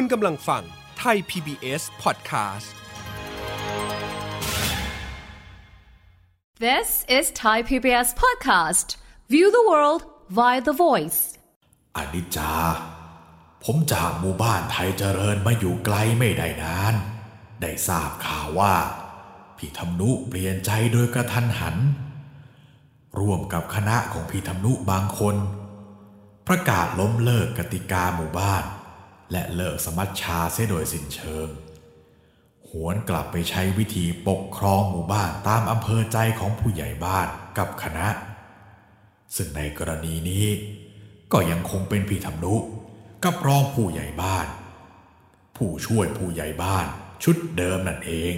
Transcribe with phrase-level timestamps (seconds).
[0.00, 0.62] คุณกำลังฟัง
[0.98, 2.68] ไทย PBS Podcast
[6.66, 8.88] This is Thai PBS Podcast.
[9.32, 10.02] View the world
[10.38, 11.20] via the voice.
[11.96, 12.52] อนิจจา
[13.64, 16.94] ผมจากหมู่บ้านไทยเจริญมาอยู่ไกลไม่ได้นาน
[17.62, 18.74] ได้ทราบข่าวว่า
[19.56, 21.76] พี่ธรรมนุเปลี่ยนใจโดยกระทันหัน
[23.18, 25.36] ร่วมกับคณะของพี่ธรรมนุบางคน
[26.48, 28.64] ประกาศล้มเลิกกติกาหมู่บ้าน
[29.32, 31.48] และเลิกสมัชชาเสียโดยสิ้นเชิง
[32.68, 38.08] หวนกลับไปใช้วิธีปกครองหมู่บ้านตามอำเภอใจของผู้ใหญ่บ้านกับคณะ
[39.36, 40.46] ซึ่งในกรณีนี้
[41.32, 42.54] ก็ยังคงเป็นพี่ธรรมนุ
[43.24, 44.46] กับรองผู้ใหญ่บ้าน
[45.56, 46.86] ผู้ช่วยผู้ใหญ่บ้าน
[47.24, 48.34] ชุดเดิมนั่นเอง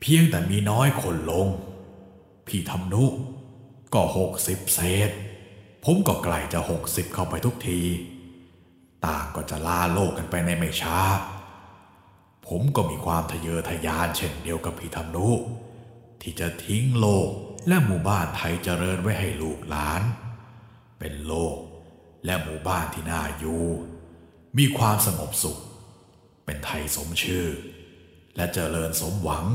[0.00, 1.46] เพียงแต่มีน้อยคนลง
[2.46, 3.04] พี่ธรรมนุ
[3.94, 5.10] ก็หกสิบเศษ
[5.84, 7.80] ผมก็ใกล้จะหกสิบเข้าไปทุกที
[9.06, 10.98] ต่างก็จะลาโลกกันไปในไม่ช้า
[12.46, 15.28] ผมก็มีความทะเยอทะยานเช่นเดียวกับพี่ธรรมนุ
[16.22, 17.28] ที่จะทิ้งโลก
[17.68, 20.02] และหมู่บ้านไทยเจริญไว้ให้ลูกหลาน
[20.98, 21.56] เป็นโลก
[22.24, 23.64] และหมู่บ้านที่น่าอยู่
[24.58, 25.58] มีความสงบสุข
[26.44, 27.46] เป็นไทยสมชื่อ
[28.36, 29.46] และเจริญสมหวัง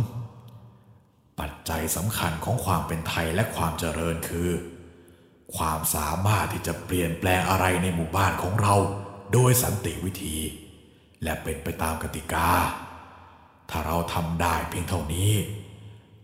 [1.40, 4.50] ปัจจัยสำคัญของความเป็นไทยและความเจริญคือ
[5.58, 8.76] ความสามารถที่จะเปลี่ยนแปลงอะไรในหมู่บ้านของเรา
[9.34, 10.38] โดยสันติวิธี
[11.24, 12.50] และเป็นไปตามกติกา
[13.70, 15.32] ถ้าเราทำได้เพียงเท่านี้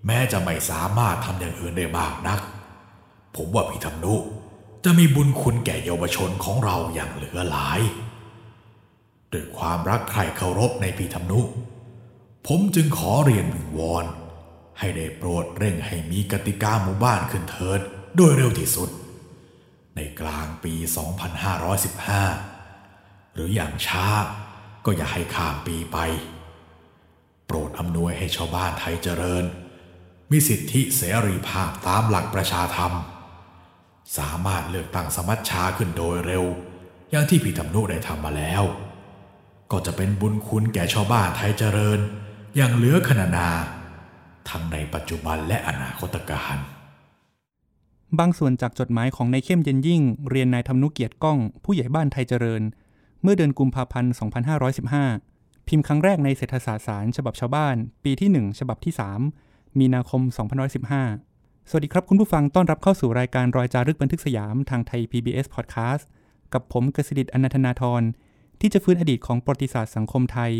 [0.06, 2.40] แม้จะไม่สามารถทำอย่างอื่นได้มากนัก
[3.36, 4.16] ผมว่าพี่ธรรมนุ
[4.84, 7.80] จะมีบุญคุณแก่เยาวชนของเราอย่างเหลือหลาย
[9.34, 11.40] ด้วยความรักใคร่เคารพในพี่ธรรมนุ
[12.48, 14.06] ผมจึงขอเรียนวิงวอน
[14.80, 17.80] ให้ได้โปรดเร่งให้มีกติกาหมู่บ้านขึ้นเถิด
[18.16, 18.90] โดยเร็วที่สุด
[19.96, 20.74] ในกลางปี
[21.68, 22.53] 2515
[23.34, 24.06] หรืออย่างช้า
[24.86, 25.98] ก็อย่าให้ข้ามปีไป
[27.46, 29.46] โปรดอำนวยให้ชาวบ้านไทยเจริญ
[30.32, 32.92] มีสิทธิเสรีภาพตามหลักประชาธรรม
[34.18, 36.44] สามารถเลือกตั้งสมัชชาขึ้นโดยเร็ว
[37.12, 38.64] อย่างที่พี่ธรรมนุได้ทำมาแล้ว
[39.72, 42.00] ก็จะเป็นบุญคุณแก่ชาวบ้านไทยเจริญ
[42.56, 43.50] อย่างเหลือขนานา
[44.50, 46.58] ทั้งในปัจจุบันและอนาคตการ
[48.20, 52.62] บางส่วนจากจดหมายของนายเข้มเย็นยิ่ง เรียนนายธรรมนุเกียรติก้อง ผู้ใหญ่บ้านไทยเจริญ
[53.26, 54.14] เมื่อเดือนกุมภาพันธ์
[54.90, 58.94] 2515 พิมพ์ครั้งแรกในเศรษฐศาสตร์สารฉบับชาวบ้าน ปีที่ 1 ฉบับที่
[59.36, 60.22] 3 มีนาคม
[60.92, 66.04] 2515 สวัสดีครับคุณผู้ฟังต้อนรับเข้าสู่รายการรอยจารึกบันทึกสยามทางไทย PBS Podcast
[66.54, 68.02] กับผมกสิดิตอนันทนาทร
[68.60, 70.52] ที่จะฟื้นอดีตของประวัติศาสตร์สังคมไทย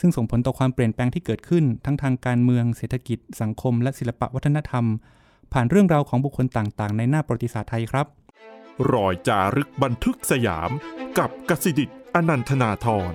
[0.00, 4.84] ซึ่งส่งผลต่อความเปลี่ยนแปลงที่เกิดขึ้น ทั้งทางการเมืองเศรษฐกิจ สังคม และศิลปวัฒนธรรม
[5.52, 8.06] ผ่านเรื่องราวของบุคคลต่างๆ ในหน้าประวัติศาสตร์ไทยครับ
[8.92, 10.70] รอยจารึกบันทึกสยาม
[11.18, 13.12] กับกสิดิต อนันทนาทร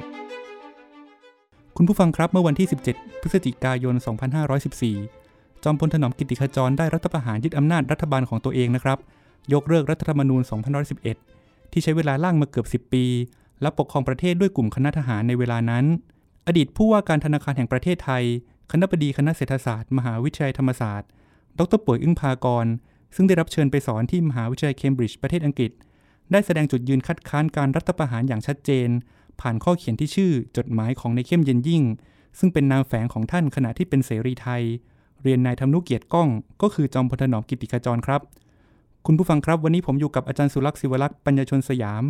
[1.77, 3.95] คุณผู้ฟังครับเมื่อวันที่ 17 พฤศจิกายน
[4.79, 8.99] 2514 จอมพลถนอมกิติขจรได้รัฐประหารยึดอำนาจรัฐบาลของตัวเองนะครับ
[9.53, 10.41] ยกเลิกรัฐธรรมนูญ
[11.05, 13.05] 2511 ที่ใช้เวลาล่างมาเกือบ 10 ปี
[13.61, 15.85] และปกครองประเทศด้วยกลุ่มคณะทหารในเวลานั้น
[16.47, 18.23] อดีตผู้ว่าการธนาคารแห่งประเทศไทย
[18.71, 21.09] คณะบดีคณะเศรษฐศาสตร์ มหาวิทยาลัยธรรมศาสตร์
[21.59, 22.65] ดรป่วยอึ้งพากร
[23.15, 25.71] ซึ่งได้รับเชิญไปสอนที่มหาวิทยาลัยเคมบริดจ์ประเทศอังกฤษ
[26.31, 28.89] ได้แสดงจุดยืนคัดค้านการรัฐประหารอย่างชัดเจน
[29.41, 31.83] ผ่านข้อเขียนที่ชื่อจดหมายของในเข้มเย็นยิ่ง
[32.39, 34.63] ซึ่งเป็นนามแฝงของท่านขณะที่เป็นเสรีไทย
[35.23, 36.29] เรียนนายธรรมนุเกียรติก้อง
[36.61, 38.21] ก็คือจอมพลถนอมกิติขจรครับ
[39.05, 42.03] คุณผู้ฟังครับวันนี้ผมอยู่กับอาจารย์สุรักษ์ศิวรักษ์ปัญญาชนสยาม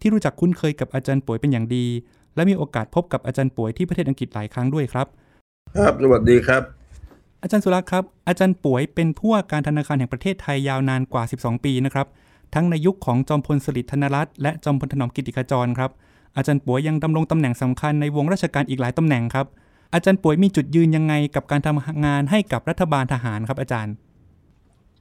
[0.00, 1.86] ที่รู้จักคุ้นเคยกับอาจารย์ป่วยเป็นอย่างดี
[2.34, 5.06] และมีโอกาสพบกับอาจารย์ป่วยที่ประเทศอังกฤษหลายครั้งด้วยครับ
[5.76, 6.62] ครับสวัสดีครับ
[7.42, 12.06] อาจารย์สุรักษ์ครับ อาจารย์ป่วยเป็นผู้ว่าการธนาคารแห่งประเทศไทยยาวนานกว่า 12 ปีนะครับ
[12.54, 15.90] ทั้งในยุคของจอมพลสฤษดิ์ธนรัตน์และจอมพลถนอมกิติขจรครับ
[16.36, 19.46] อาจารย์ป่วยยังดำรงตำแหน่งสำคัญในวงราชการอีกหลายตำแหน่งครับ
[19.94, 23.94] อาจารย์ป่วยมีจุดยืนยังไงกับการทำงานให้กับรัฐบาลทหารครับอาจารย์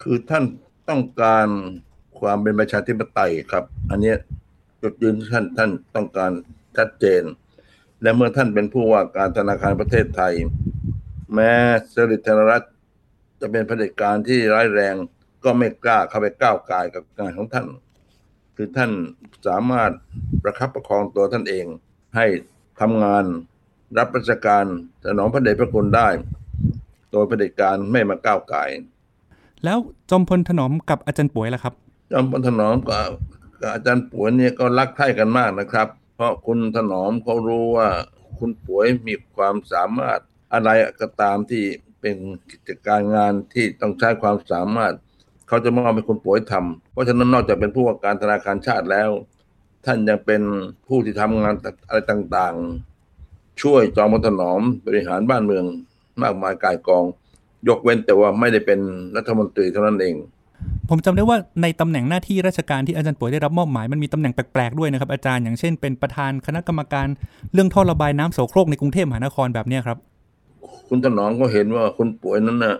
[0.02, 0.44] คือท่าน
[0.90, 1.48] ต้องการ
[2.20, 4.14] ความเป็นประชาธิปไตยครับ อันนี้
[4.82, 6.32] จุดยืนที่ท่านท่านต้องการ
[6.78, 7.24] ชัดเจน
[8.02, 10.34] และเมื่อท่านเป็นผู้ว่าการธนาคารประเทศไทย
[11.34, 11.52] แม้
[11.94, 12.72] สฤษดิ์ธนรัตน์
[13.42, 14.96] จะเป็นเผด็จการที่ร้ายแรง
[15.44, 17.68] ก็ไม่กล้าเข้าไปก้าวไกายกับงานของท่าน
[18.56, 18.92] คือท่าน
[19.48, 19.92] สามารถ
[20.44, 21.66] ประคับประคองตัวท่านเอง
[22.16, 22.26] ให้
[22.82, 23.24] ทำงาน
[23.98, 24.66] รับราชการ
[25.06, 26.08] สนองพระเดชพระคุณได้
[27.12, 28.70] โดยเผด็จการไม่มาก้าวไกาย
[29.64, 29.78] แล้ว
[30.10, 31.74] จอมพลถนอมกับอาจารย์ป่วยล่ะครับ
[32.12, 33.10] จอมพลถนอมกับ
[33.62, 37.90] กับอาจารย์ป่วยเนี่ยก็รักใคร่กันมากนะครับ เพราะคุณถนอมเขารู้ว่า
[38.40, 40.20] คุณป่วยมีความสามารถ
[40.54, 40.70] อะไร
[41.02, 41.64] ก็ตามที่
[42.02, 42.18] เป็น
[42.52, 44.94] กิจการงานที่ต้องใช้ความสามารถ
[45.54, 49.10] เขาจะมอบให้คุณป่วยทำเพราะฉะนั้นนอกจากเป็นผู้ว่าการธนาคารชาติแล้ว
[49.86, 50.42] ท่านยังเป็น
[50.88, 51.56] ผู้ที่ทำงาน
[51.88, 55.66] อะไรต่างๆ ช่วยจอมพลถนอมบริหารบ้านเมือง
[56.22, 57.04] มากมายกายกอง
[57.68, 58.80] ยกเว้นแต่ว่าไม่ได้เป็น
[59.18, 60.16] รัฐมนตรีเท่านั้นเอง
[60.90, 67.08] ผมจำได้ว่าในตำแหน่งหน้าที่ราชการที่อาจารย์ป่วยได้รับมอบหมายมันมีตำแหน่งแปลกๆด้วยนะครับอาจารย์อย่างเช่นเป็นประธานคณะกรรมการ
[67.54, 69.98] เรื่องท่อระบายน้ำโสโครกในกรุงเทพมหานครแบบเนี้ยครับ
[70.88, 72.76] คุณถนอมก็เห็นว่าคุณป่วยนั้นน่ะ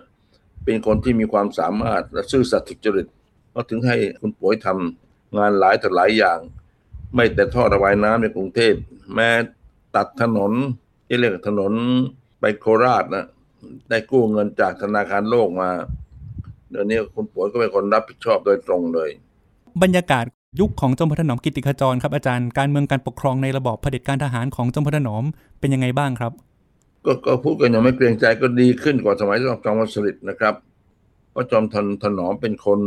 [0.64, 3.06] เป็นคนที่มีความสามารถและซื่อสัตย์สุจริต
[3.54, 6.38] ก็ถึงให้คุณป่วยทำงานหลายต่อหลายอย่าง
[7.14, 8.74] ไม่แต่ท่อระบายน้ำในกรุงเทพ
[9.14, 9.28] แม้
[9.96, 10.52] ตัดถนน
[11.08, 11.72] ที่เรียกถนน
[12.40, 13.26] ไปโคราชนะ
[13.88, 15.70] ได้กู้เงินจากธนาคารโลกมา
[16.70, 19.10] เดี๋ยวนี้คุณป่วยก็เป็นคนรับผิดชอบโดยตรงเลย
[19.82, 20.24] บรรยากาศ
[20.60, 25.24] ยุคของจอมพลถนอมกิติขจรครับอาจารย์การเมืองการปกครองในระบอบเผด็จการทหารของจอมพลถนอม
[25.60, 26.32] เป็นยังไงบ้างครับ
[27.06, 30.54] ก็ก็พูดกันอย่างไม่เกรงใจก็ดีขึ้นกว่าสมัยจอมพลสฤษดิ์นะครับ
[31.30, 32.80] เพราะจอมทันถนอมเป็นคน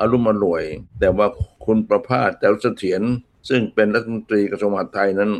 [0.00, 0.62] อารมณ์อร่วย
[1.00, 1.26] แต่ว่า
[1.64, 3.02] คุณประภาสแจ้วเสถียร
[3.48, 5.30] ซึ่งเป็นรัฐมนตรีกระทรวงมหาดไทยนั้น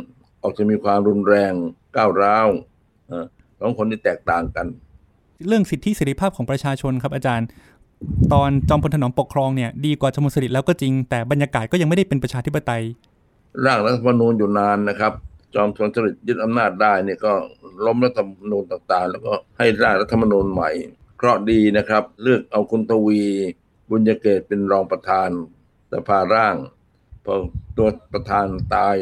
[0.43, 1.53] ออกจะมีความรุนแรง
[1.95, 2.47] ก้าวร้าว
[3.07, 3.25] เอ่อ
[3.59, 4.67] สองคนที่แตกต่างกัน
[5.47, 7.47] เรื่องสิทธิเสรีภาพของประชาชนครับอาจารย์
[8.33, 12.83] ตอนจอมพลถนอมปกครองเนี่ยดีกว่าจอมพลสฤษดิ์แล้วก็จริงแต่บรรยากาศก็ยังไม่ได้เป็นประชาธิปไตย
[13.65, 15.13] ร่างรัฐธรรมนูญอยู่นานนะครับ
[15.55, 17.33] จอมพลสฤษดิ์ยึดอำนาจได้เนี่ยก็
[17.85, 20.71] ล้มรัฐธรรมนูญต่างๆ แล้วก็ให้ร่างรัฐธรรมนูญใหม่
[21.17, 23.23] เคราะดีนะครับ เลือกเอาคุณทวี
[23.89, 25.29] บุญยเกตเป็นรองประธาน
[25.93, 26.55] สภาร่าง
[27.25, 27.33] พอ
[27.77, 28.45] ตัวประธาน
[28.75, 28.95] ตาย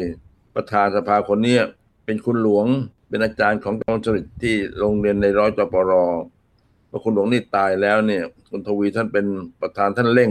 [0.56, 1.62] ประธานสภาคนเนี้ย
[2.04, 2.66] เป็นคุณหลวง
[3.08, 5.92] เป็นอาจารย์ของจอมพลสฤษดิ์ที่โรงเรียนในร้อยจปร
[6.90, 9.26] พอคุณหลวงนี่ตายแล้วเนี่ยคุณทวีท่านเป็น
[9.60, 10.30] ประธานท่านเร่ง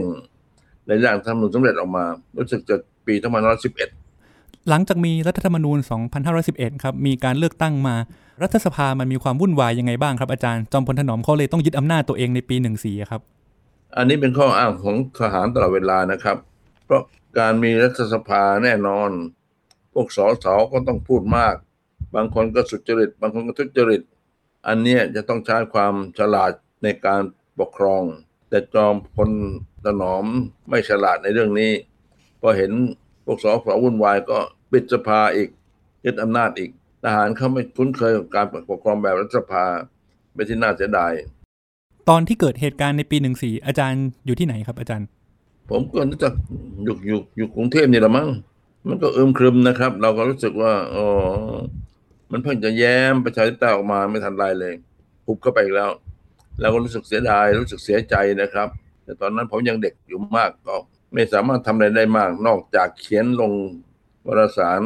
[0.87, 2.05] ในร่างรัฐธรรมนูญสำเร็จออกมา
[2.37, 2.75] รู้สึกจะ
[3.07, 3.98] ปี2511
[4.69, 5.77] หลังจากมีรัฐธรรมนูญ
[6.29, 7.95] 2511 ครับ มีการเลือกตั้งมา
[8.41, 13.21] รัฐสภามันมีความวุ่นวายยังไงบ้างครับอาจารย์ จอมพลถนอมเขาเลยต้องยึดอำนาจตัวเองในปี 14 ครับ
[13.97, 16.37] อันนี้เป็นข้ออ้างของทหารตลอดเวลานะครับ
[16.85, 17.03] เพราะ
[17.39, 19.09] การมีรัฐสภาแน่นอน
[19.93, 21.55] พวกสสก็ต้องพูดมาก
[22.15, 24.01] บางคนก็สุจริต บางคนก็ทุจริต
[24.67, 26.51] อันนี้จะต้องใช้ความฉลาด
[26.83, 27.21] ในการ
[27.59, 28.03] ปกครอง
[28.49, 29.29] แต่จอมพล
[29.85, 30.25] ถนอม
[30.69, 31.71] ไม่ฉลาดในเรื่องนี้
[32.41, 32.71] พอเห็น
[33.25, 34.39] พวกสสวุ่นวายก็
[34.71, 35.49] ปิดสภาอีก
[36.05, 36.69] ยึดอำนาจอีก
[37.03, 39.65] ทหารเขาไม่คุ้นเคยกับการปกครองแบบรัฐสภา
[40.33, 41.13] เป็นที่น่าเสียดาย
[42.09, 45.07] ตอนที่เกิดเหตุการณ์ในปี14อาจารย์อยู่ที่ไหนครับอาจารย์
[45.69, 46.33] ผมก็รู้จัก
[46.83, 48.29] อยู่อยู่อยู่กรุงเทพนี่แหละมั้ง
[48.87, 51.05] มันก็อึมครึมนะครับ เราก็รู้สึกว่าอ๋อ
[52.31, 54.73] มันเพิ่งจะแย้มประชาธิปไตยออกมาไม่ทันไรเลย
[55.25, 55.91] หุบเข้าไปอีกแล้ว
[56.61, 58.67] เราก็รู้สึกเสียดายรู้สึกเสียใจนะครับ
[59.03, 60.75] แต่ตอนนั้นผมยังเด็กอยู่มากก็
[61.13, 63.51] ไม่สามารถทำอะไรได้มาก นอกจากเขียนลง
[64.27, 64.81] วารสาร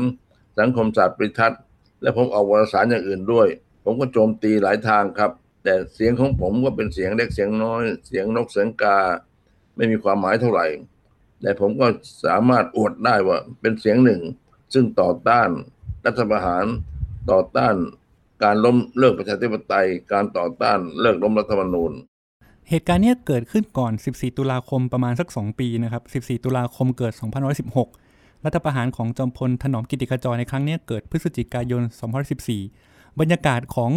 [0.60, 1.62] สังคมศาสตร์ปริทัศน์
[2.02, 3.48] และผมเอาวารสารอย่างอื่นด้วย
[3.84, 5.32] ผมก็โจมตีหลายทางครับ
[5.64, 8.98] แต่เสียงของผมก็เป็นเสียงเล็กเสียงน้อย เสียงนกเสียงกา
[9.76, 10.68] ไม่มีความหมายเท่าไหร่
[11.42, 11.88] แต่ผมก็
[12.26, 14.22] สามารถอวดได้ว่าเป็นเสียงหนึ่ง
[14.74, 15.50] ซึ่งต่อต้าน
[16.06, 16.66] รัฐประหาร
[17.32, 17.76] ต่อต้าน
[18.44, 21.92] การล้มเลิกประชาธิปไตย การต่อต้านเลิกล้มรัฐธรรมนูญ
[22.70, 28.03] เหตุการณ์นี้เกิดขึ้นก่อน 14 ตุลาคมประมาณสัก 2 ปีนะครับ 14 ตุลาคมเกิด 2516
[28.46, 31.82] รัฐประหารของจอมพลถนอมกิติขจรในครั้งนี้เกิดพฤศจิกายน
[32.52, 33.92] 2014 บรรยากาศของ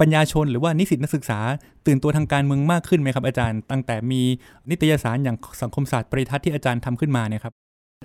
[0.00, 1.40] ปัญญาชนหรือว่านิสิตนักศึกษา
[1.86, 4.22] ตื่นตัวทางการเมืองมากขึ้นไหมครับอาจารย์ ตั้งแต่มี
[4.70, 7.52] นิตยสารอย่างสังคมศาสตร์ปริทัศน์ที่อาจารย์ทำขึ้นมาเนี่ยครับ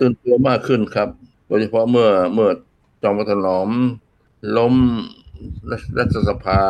[0.02, 1.10] ตื่นตัวมากขึ้นครับ
[1.48, 2.50] โดยเฉพาะเมื่อเมื่อ
[3.04, 3.70] จอมพลถนอม
[4.58, 4.74] ล้ม
[6.00, 6.62] รัฐสภา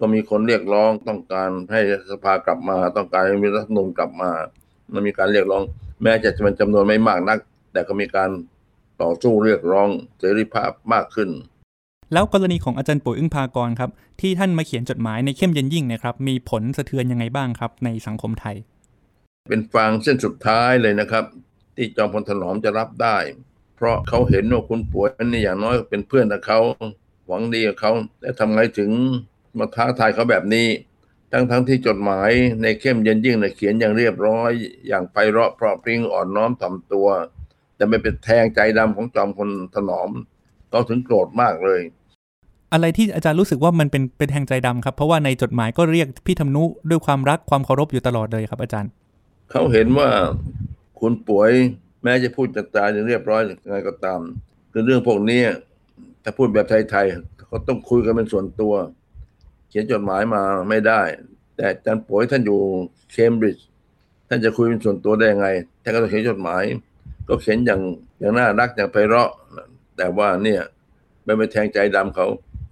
[0.00, 1.80] ก็มีคนเรียกร้องต้องการให้
[2.12, 4.30] สภากลับมา ต้องการให้มีรัฐธรรมนูญกลับมา
[4.92, 5.62] มันมีการเรียกร้อง
[6.02, 7.38] แม้จะเป็นจำนวนไม่มากนัก
[7.72, 8.30] แต่ก็มีการ
[9.02, 11.30] ต่อสู้เรียกร้องเสรีภาพมากขึ้น
[12.12, 18.56] แล้วกรณีของอาจารย์ปุ๋ยอึ้งพากรครับ ที่ท่านมาเขียนจดหมายในเข้มเย็นยิ่งเนะครับ มีผลสะเทือนยังไงบ้างครับ ในสังคมไทย
[19.48, 21.24] เป็นฟางเส้นสุดท้ายเลยนะครับ
[21.76, 23.16] ที่จอมพลถนอมจะรับได้
[23.76, 26.60] เพราะเขาเห็นว่าคุณป่วยนี่อย่างน้อยเป็นเพื่อนกับเขา
[27.26, 28.90] หวังดีกับเขาแต่ทำไงถึง
[29.58, 30.68] มาท้าทายเขาแบบนี้
[31.32, 32.30] ทั้งทั้งที่จดหมาย
[32.62, 34.50] ในเข้มเย็นยิ่งเนี่ยเขียนอย่างเรียบร้อย
[34.88, 37.08] อย่างไพเราะเพราะพริ้งอ่อนน้อมถ่อมตัว
[37.78, 40.10] แต่ไม่เป็นแทงใจดำของจอมพลถนอม
[40.70, 41.80] เขาถึงโกรธมากเลย
[42.72, 48.90] อะไรที่อาจารย์รู้สึกว่ามันเป็นเป็นแทงใจดำครับ เพราะว่าในจดหมายก็เรียกพี่ธรรมนุด้วยความรักความเคารพอยู่ตลอดเลยครับ อาจารย์
[49.50, 50.08] เขาเห็นว่า
[51.00, 51.52] คุณป่วย
[52.02, 54.20] แม้จะพูดจัดจาอย่างเรียบร้อยยังไงก็ตาม
[54.72, 55.42] คือเรื่องพวกนี้
[56.22, 58.74] ถ้าพูดแบบไทยๆเขาต้องคุยกันเป็นส่วนตัว
[59.68, 61.02] เขียนจดหมายมาไม่ได้
[61.54, 62.58] แต่อาจารย์ป่วยท่านอยู่
[63.12, 63.64] เคมบริดจ์
[64.28, 65.48] ท่านจะคุยเป็นส่วนตัวได้ยังไง
[65.82, 66.62] ท่านก็ต้องเขียนจดหมาย
[67.28, 67.80] ก็เขียนอย่าง
[68.20, 69.30] อย่างน่ารักอย่างไพเราะ
[69.96, 70.62] แต่ว่าเนี่ย
[71.24, 72.26] ไม่ไปแทงใจดำเขา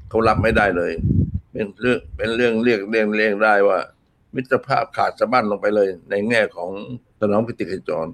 [0.08, 0.92] เขารับไม่ได้เลย
[1.52, 3.78] เป็นเรื่องเป็นเรื่องเรียกเรียกเรียกได้ว่า
[4.34, 6.70] มิตรภาพขาดสะบั้นลงไปเลย ในแง่ของ
[7.20, 8.06] ถนอมกิติขจร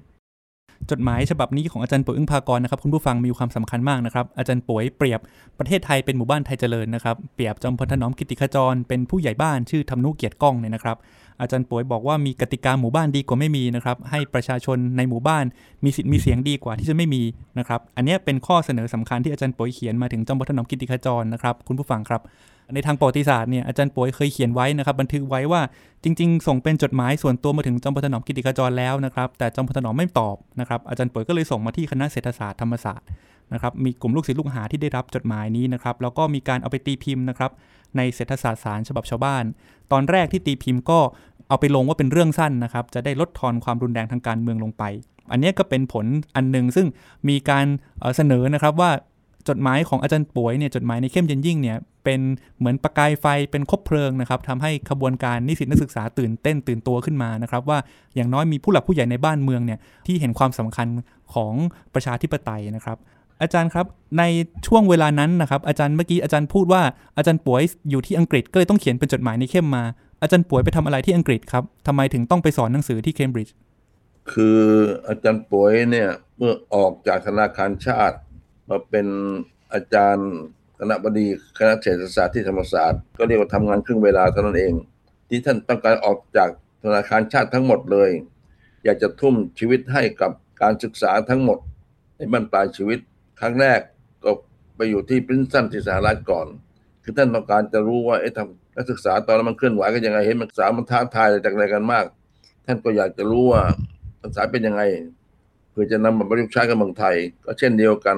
[0.91, 5.21] จดหมายฉบับนี้ของอาจารย์ป๋วยอึ้งพากรนะครับคุณผู้ฟังมีความสำคัญมากนะครับ อาจารย์ป๋วยเปรียบ
[5.59, 10.97] ประเทศไทยเป็นหมู่บ้านไทยเจริญนะครับ เปรียบจอมพลถนอมกิติขจรเป็นผู้ใหญ่บ้านชื่อธรรมนุเกียรติก้องเนี่ยนะครับ
[11.43, 15.45] อาจารย์ป๋วยบอกว่ามีกติกาหมู่บ้านดีกว่าไม่มีนะครับ ให้ประชาชนในหมู่บ้าน
[15.85, 17.23] มีสิทธิ์มีเสียงดีกว่าที่จะไม่มี
[17.59, 22.23] นะครับ อันนี้เป็นข้อเสนอสำคัญที่อาจารย์ป๋วยเขียนมาถึงจอมพลถนอมกิติขจรนะครับ คุณผู้ฟังครับ
[22.75, 25.63] ในทางประวัติศาสตร์เนี่ยอาจารย์ป่วยเคยเขียนไว้นะครับ บันทึกไว้ว่า
[26.05, 33.07] จริง ๆ ส่งเป็นจดหมายส่วนตัวมาถึงจอมพลถนอมกิติขจรแล้วนะครับ แต่จอมพลถนอมไม่ตอบนะครับ อาจารย์ป่วยก็เลยส่งมาที่คณะเศรษฐศาสตร์ธรรมศาสตร์
[33.53, 37.51] นะครับมีกลุ่มลูกศิษย์ลูกหาที่ได้รับจดหมายนี้นะครับแล้วก็มีการเอาไปตีพิมพ์นะครับ
[37.97, 39.45] ในเศรษฐศาสตร์สารฉบับชาวบ้าน
[39.93, 41.01] ตอนแรกที่ตีพิมพ์ก็
[41.52, 44.85] เอาไปลงว่าเป็นเรื่องสั้นนะครับจะได้ลดทอนความรุนแรงทางการเมืองลงไป
[45.32, 46.06] อันนี้ก็เป็นผล
[46.37, 46.87] อันหนึ่งซึ่ง
[47.28, 47.66] มีการ
[48.16, 48.90] เสนอนะครับว่า
[49.49, 52.21] จดหมายของอาจารย์ป่วยเนี่ยจดหมายในเข้มเย็นยิ่งเนี่ยเป็น
[52.59, 57.78] เหมือนประกายไฟเป็นคบเพลิงนะครับทำให้ขบวนการนิสิตนักศึกษาตื่นเต้นตื่นตัวขึ้นมานะครับว่า
[58.14, 60.88] อย่างน้อยมีผู้หลักผู้ใหญ่ในบ้านเมืองเนี่ยที่เห็นความสำคัญ
[61.35, 61.54] ของ
[61.94, 62.99] ประชาธิปไตยนะครับ
[63.42, 63.87] อาจารย์ครับ
[64.18, 64.23] ใน
[64.66, 66.82] ช่วงเวลานั้นนะครับอาจารย์เมื่อกี้อาจารย์พูดว่า
[67.16, 69.85] อาจารย์ป่วยอยู่ที่อังกฤษก็เลยต้องเขียนเป็นจดหมายในเข้มมา
[70.23, 73.55] อาจารย์ป่วยไปทำอะไรที่อังกฤษครับทำไมถึงต้องไปสอนหนังสือที่เคมบริดจ์
[74.33, 74.61] คือ
[75.09, 78.17] อาจารย์ป่วยเนี่ยเมื่อออกจากธนาคารชาติ
[78.71, 79.07] มาเป็น
[79.73, 80.29] อาจารย์
[80.79, 81.26] คณะบดี
[81.59, 84.75] คณะเศรษฐศาสตร์ที่ธรรมศาสตร์ก็เรียกว่าทำงานครึ่งเวลาเท่านั้นเอง
[85.29, 86.50] ที่ท่านต้องการออกจาก
[86.85, 88.11] ธนาคารชาติทั้งหมดเลย
[88.85, 91.59] อยากจะทุ่มชีวิตให้กับการศึกษาทั้งหมด
[92.17, 92.99] ในบรรปลายชีวิต
[93.41, 93.81] ครั้งแรก
[94.25, 94.31] ก็
[94.76, 96.47] ไปอยู่ที่ปรินซันที่สหรัฐก่อน
[97.02, 102.04] คือท่านต้องการจะรู้ว่าไอ้ทำนักศึกษาตอนนั้นมันเคลื่อนไหวกันยังไงเห็นมันศึกษามันท้าทายจากอะไรกันมาก
[102.66, 103.62] ท่านก็อยากจะรู้ว่า
[104.21, 104.82] นักศึกษาเป็นยังไง
[105.71, 108.16] เพื่อจะนำมาประยุกต์ใช้กับเมืองไทย ก็เช่นเดียวกัน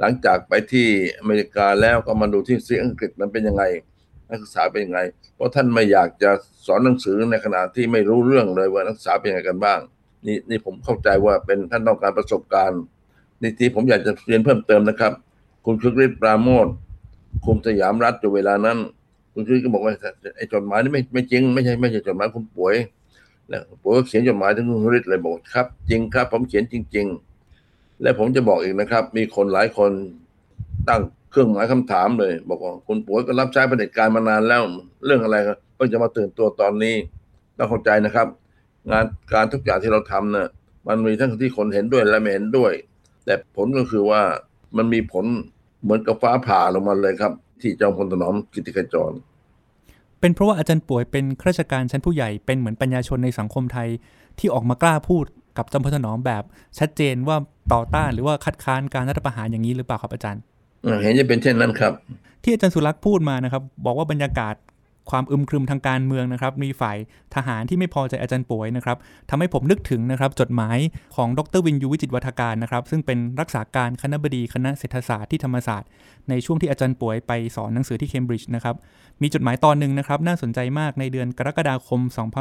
[0.00, 3.64] หลังจากไปที่อเมริกาแล้วก็มาดูที่ซีอังกฤษมันเป็นยังไง
[4.28, 5.00] นักศึกษาเป็นยังไง
[5.34, 6.30] เพราะท่านไม่อยากจะ
[6.66, 9.78] สอนหนังสือในขณะที่ไม่รู้เรื่องเลยว่านักศึกษาเป็นยังไงกันบ้าง
[10.26, 12.82] นี่นี่ผมเข้าใจว่าเป็นท่านต้องการประสบการณ์
[13.42, 15.12] นี่ที่ผมอยากจะเรียนเพิ่มเติมนะครับ
[15.64, 16.66] คุณคึกฤทธิ์ปราโมท
[17.44, 18.78] คุมสยามรัฐอยู่เวลานั้น
[19.32, 19.92] คุณคึกก็บอกว่า
[20.36, 22.74] ไอ้จดหมายนี่ไม่ไม่จริง ไม่ใช่ไม่ใช่จดหมายคุณป่วย
[23.48, 27.06] แล้วป่วยก็เขียนจดหมายถึงคุณฤทธิ์เลยบอกครับ จริงครับ ผมเขียนจริง
[27.54, 29.90] ๆ และผมจะบอกอีกนะครับ มีคนหลายคน
[30.88, 31.00] ตั้ง
[31.30, 34.62] เครื่องหมายคำถามเลย บอกว่าคุณป่วยก็รับใช้ประเด็จการมานานแล้ว
[35.06, 36.94] เรื่องอะไรครับเพิ่งจะมาตื่นตัวตอนนี้
[37.58, 38.26] ต้องเข้าใจนะครับ
[38.90, 40.48] งานการทุกอย่างที่เราทำเนี่ย
[40.88, 42.72] มันมีทั้งที่คนเห็นด้วยและไม่เห็นด้วย
[43.24, 44.22] แต่ผลก็คือว่า
[44.76, 45.24] มันมีผล
[45.82, 49.12] เหมือนกับฟ้าผ่าลงมาเลยครับ ที่จอมพลถนอมกิติขจร
[50.20, 53.88] เป็นเพราะว่าอาจารย์ป่วยเป็นข้าราชการชั้นผู้ใหญ่เป็นเหมือนปัญญาชนในสังคมไทย
[54.38, 55.24] ที่ออกมากล้าพูด
[55.56, 56.42] กับจอมพลถนอมแบบ
[56.78, 57.36] ชัดเจนว่า
[57.72, 60.42] ต่อต้านหรือว่าคัดค้านการรัฐประหารอย่างนี้หรือเปล่าครับอาจารย์
[61.02, 61.92] เห็นจะเป็นเช่นนั้นครับ
[62.42, 64.54] ที่อาจารย์สุรักษ์พูดมานะครับ บอกว่าบรรยากาศ
[65.10, 66.96] ความอึมครึมทางการเมืองนะครับ มีฝ่าย
[67.34, 68.96] ทหารที่ไม่พอใจอาจารย์ป่วยนะครับ
[69.30, 70.78] ทำให้ผมนึกถึงนะครับจดหมาย
[71.16, 75.88] ของดรวินยูวิจิตวัฒการนะครับ ซึ่งเป็นรักษาการคณะบดีคณะเศรษฐศาสตร์ที่ธรรมศาสตร์
[76.28, 78.74] ในช่วงที่อาจารย์ป่วยไปสอนหนังสือที่เคมบริดจ์นะครับ
[79.22, 82.00] มีจดหมายตอนหนึ่งนะครับ น่าสนใจมากในเดือนกรกฎาคม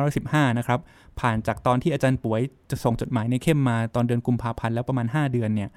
[0.10, 0.79] 2015 นะครับ
[1.19, 5.69] ผ่านจากตอนที่อาจารย์ป่วยจะส่งจดหมายในเข้มมาตอนเดือนกุมภาพันธ์แล้วประมาณ 5 เดือนเนี่ย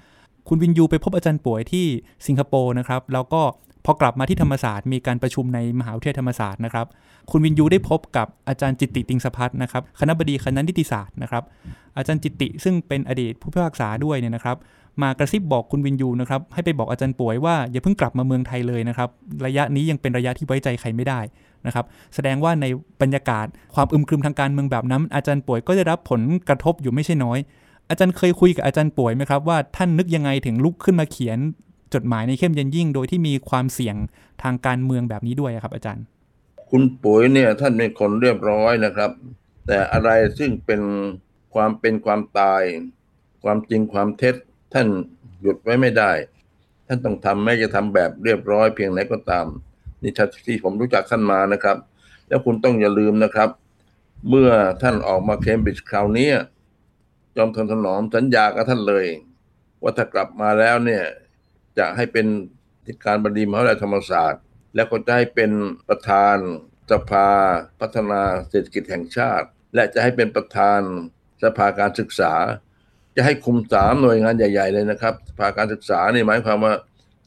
[0.49, 1.87] คุณวินยูไปพบอาจารย์ป่วยที่
[2.27, 3.43] สิงคโปร์นะครับ แล้วก็
[3.85, 6.87] พอกลับมาที่ธรรมศาสตร์มีการประชุมในมหาวิทยาลัยธรรมศาสตร์นะครับ
[7.31, 11.43] คุณวินยูได้พบกับอาจารย์จิตติติงสพัฒนะครับ คณะบดีคณะนิติศาสตร์นะครับ
[11.97, 14.57] อาจารย์จิตติซึ่งเป็นอดีตผู้พิพากษาด้วยเนี่ยนะครับ
[15.03, 19.09] มากระซิบบอกคุณวินยูนะครับ ให้ไปบอกอาจารย์ป่วยว่าอย่าเพิ่งกลับมาเมืองไทยเลยนะครับ
[19.47, 21.21] ระยะนี้ยังเป็นระยะที่ไว้ใจใครไม่ได้
[21.67, 22.67] นะครับ แสดงว่าใน
[23.03, 27.39] บรรยากาศความอึมครึมทางการเมืองแบบนั้น อาจารย์ป่วยก็ได้รับผลกระทบอยู่ไม่ใช่น้อย
[27.89, 31.39] อาจารย์เคยคุยกับอาจารย์ป่วยไหมครับว่าท่านนึกยังไงถึงลุกขึ้นมาเขียน
[31.95, 33.97] จดหมายในเข้มเย็นยิ่ง โดยที่มีความเสี่ยง
[34.43, 36.05] ทางการเมืองแบบนี้ด้วยครับ อาจารย์
[36.71, 39.11] คุณปุ๋ยเนี่ยท่านเป็นคนเรียบร้อยนะครับ
[39.67, 40.81] แต่อะไรซึ่งเป็น
[41.55, 42.63] ความเป็นความตาย
[43.45, 44.35] ความจริงความเท็จ
[44.75, 44.87] ท่าน
[45.43, 46.13] หยุดไว้ไม่ได้
[46.87, 49.47] ท่านต้องทำแม้จะทำแบบเรียบร้อยเพียงไหนก็ตาม
[50.03, 50.13] นี่
[50.47, 51.77] ที่ผมรู้จักท่านมานะครับ
[52.29, 53.51] แล้วคุณต้องอย่าลืมนะครับ
[54.29, 54.51] เมื่อ
[54.83, 56.29] ท่านออกมาเคมบริดจ์คราวนี้
[57.39, 59.07] จอมทนถนอมสัญญากับท่านเลย
[59.83, 61.05] ว่าถ้ากลับมาแล้วเนี่ย
[61.79, 62.27] จะให้เป็น
[62.87, 64.43] ที่การบดีมหาวิทยาลัยธรรมศาสตร์
[64.75, 65.51] แล้วก็จะให้เป็น
[65.89, 66.37] ประธาน
[66.91, 67.29] สภา
[67.81, 70.81] พัฒนาเศรษฐกิจแห่งชาติ และจะให้เป็นประธาน
[71.43, 72.35] สภาการศึกษา
[73.17, 76.75] จะให้คุมสามหน่วยงานใหญ่ ๆ เลยนะครับสภาการศึกษานี่หมายความว่า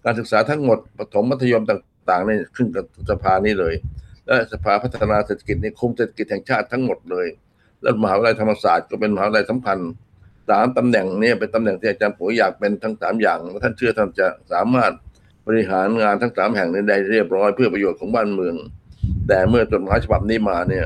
[0.06, 3.76] การศึกษาทั้งหมดปฐมมัธยมต่างๆนี่ขึ้นกับสภานี้เลย
[4.26, 7.28] และสภาพัฒนาเศรษฐกิจนี่คุมเศรษฐกิจแห่งชาติทั้งหมดเลย
[7.82, 9.78] แล้วมหาวิทยาลัยธรรมศาสตร์ก็เป็นมหาวิทยาลัยสำคัญ
[10.50, 14.92] สามตำแหน่งนี้เป็นตำแหน่งที่อาจารย์ปุ๋ยอยากเป็นทั้งสามอย่างท่านเชื่อท่านจะสามารถ
[15.48, 18.56] บริหารงานทั้งสามแห่งนี้ได้เรียบร้อยเพื่อประโยชน์ของบ้านเมือง
[19.28, 20.86] แต่เมื่อจดหมายฉบับนี้มาเนี่ย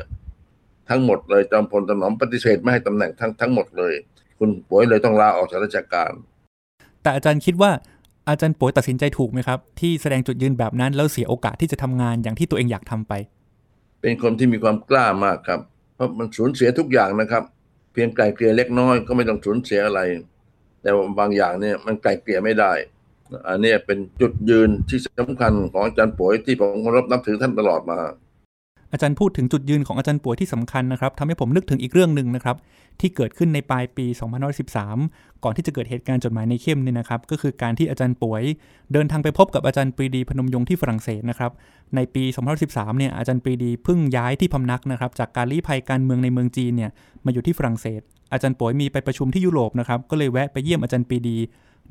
[0.90, 3.94] ทั้งหมดเลยจอมพลถนอมปฏิเสธไม่ให้ตำแหน่งทั้งทั้งหมดเลย
[4.40, 6.12] คุณป่วยเลยต้องลาออกจากราชการ
[7.02, 7.72] แต่อาจารย์คิดว่า
[8.30, 13.14] อาจารย์ป่วยตัดสินใจถูกไหมครับ ที่แสดงจุดยืนแบบนั้นแล้วเสียโอกาสที่จะทำงานอย่างที่ตัวเองอยากทำไป
[14.02, 15.60] เป็นคนที่มีความกล้ามากครับ
[15.96, 17.44] เพราะมันสูญเสียทุกอย่างนะครับ
[17.94, 20.02] เพียงไกลเกลี่ยเล็กน้อยก็ไม่ต้องสูญเสียอะไร
[20.82, 22.72] แต่ว่าบางอย่างเนี่ยมันไกลเกลี่ยไม่ได้
[23.48, 28.00] อันนี้เป็นจุดยืนที่สำคัญของอาจารย์ป่วยที่ผมรับนับถือท่านตลอดมา
[28.96, 32.56] อาจารย์พูดถึงจุดยืนของอาจารย์ป่วยที่สำคัญนะครับทำให้ผมนึกถึงอีกเรื่องหนึ่งนะครับ
[33.00, 34.06] ที่เกิดขึ้นในปลายปี
[34.74, 38.44] 2513 ก่อนที่จะเกิดเหตุการณ์จดหมายในเข้มเนี่ยนะครับก็คือการที่อาจารย์ป่วย
[38.94, 41.52] เดินทางไปพบกับอาจารย์ปรีดีพนมยงค์ที่ฝรั่งเศสนะครับ
[41.96, 42.24] ในปี
[42.62, 46.92] 2513 เนี่ยอาจารย์ปรีดีเพิ่งย้ายที่พำนักนะครับจากการลี้ภัยการเมืองในเมืองจีนเนี่ย
[47.26, 48.02] มาอยู่ที่ฝรั่งเศส
[48.34, 51.38] อาจารย์ป่วยมีไปประชุมที่ยุโรปนะครับก็เลยแวะไปเยี่ยมอาจารย์ปรีดี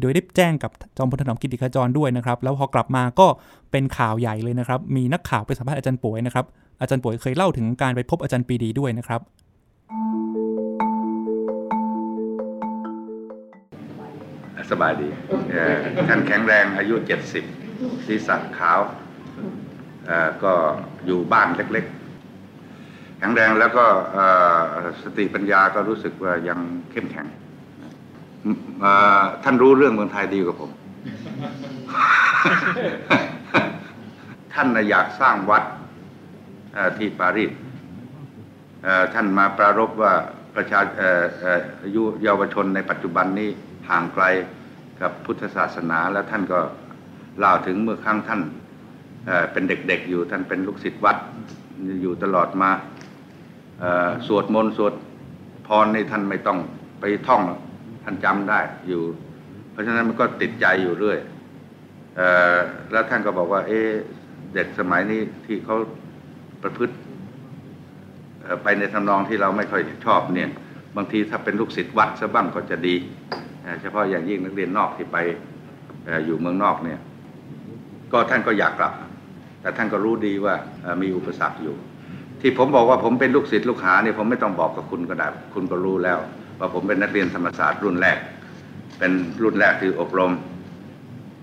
[0.00, 3.26] โดยได้แจ้งกับจอมพลถนอมกิติขจรด้วยนะครับ แล้วพอกลับมาก็
[3.70, 6.46] เป็นข่าวใหญ่เลยนะครับ มีนักข่าวไปสัมภาษณ์อาจารย์ป่วยนะครับ
[6.80, 9.20] อาจารย์ป่วยเคยเล่าถึงการไปพบอาจารย์ปรีดีด้วยนะครับ
[14.70, 15.08] สบายดี
[15.50, 15.78] เอ่อ
[16.08, 16.94] ท่านแข็งแรงอายุ
[17.50, 18.80] 70ศีรษะขาว
[20.06, 20.52] เอ่อก็
[21.06, 24.26] อยู่บ้านเล็กๆ แข็งแรงแล้วก็เอ่
[24.56, 24.60] อ
[25.02, 26.58] สติปัญญาก็รู้สึกว่ายัง
[26.90, 27.26] เข้มแข็ง
[28.44, 30.70] อืมเอ่อท่านรู้เรื่องเมืองไทยดีกว่าผม
[34.52, 35.83] ท่านน่ะอยากสร้างวัดเอ่อ
[36.98, 37.50] ที่ปารีส
[39.14, 40.12] ท่านมาปรารภว่า
[40.54, 43.50] ประชาเอ่อเอ่ออายุเยาวชนในปัจจุบันนี้
[43.88, 44.24] ห่างไกล
[45.00, 46.60] กับพุทธศาสนาแล้วท่านก็
[47.38, 48.40] เล่าถึงเมื่อครั้งท่าน
[49.52, 51.16] เป็นเด็กๆอยู่ท่านเป็นลูกศิษย์วัด
[52.02, 52.70] อยู่ตลอดมา
[54.26, 54.94] สวดมนต์สวด
[55.66, 56.58] พรในท่านไม่ต้อง
[57.00, 57.42] ไปท่อง
[58.04, 59.02] ท่านจำได้อยู่
[59.70, 61.18] เพราะฉะนั้นมันก็ติดใจอยู่เรื่อย
[62.92, 63.80] แล้วท่านก็บอกว่า เอ๊
[64.54, 65.76] เด็กสมัยนี้ที่เขา
[66.64, 66.94] ประพฤติ
[68.62, 70.48] ไปในทำนองที่เราไม่ค่อยชอบเนี่ย
[70.96, 72.94] บางทีถ้าเป็นลูกศิษย์วัดซะบ้างก็จะดี
[73.80, 75.16] เฉพาะอย่างยิ่งนักเรียนนอกที่ไป
[76.26, 76.98] อยู่เมืองนอกเนี่ย
[78.12, 78.92] ก็ท่านก็อยากกลับ
[79.60, 80.54] แต่ท่านก็รู้ดีว่า
[81.02, 81.74] มีอุปสรรคอยู่
[82.40, 86.18] ที่ผมบอกว่าผมเป็นลูกศิษย์ลูกหาเนี่ยผมไม่ต้องบอกกับคุณก็ได้คุณก็รู้แล้ว
[86.58, 88.18] ว่าผมเป็นนักเรียนธรรมศาสตร์รุ่นแรก
[88.98, 89.12] เป็น
[89.42, 90.32] รุ่นแรกที่อบรม